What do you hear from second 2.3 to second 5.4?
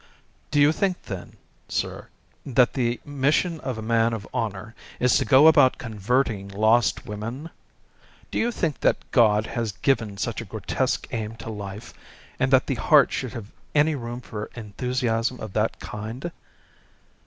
that the mission of a man of honour is to